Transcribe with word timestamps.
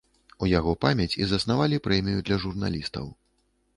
У 0.45 0.47
яго 0.59 0.71
памяць 0.85 1.17
і 1.21 1.27
заснавалі 1.33 1.81
прэмію 1.89 2.25
для 2.31 2.41
журналістаў. 2.47 3.05